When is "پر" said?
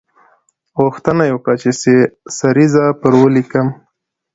3.01-3.11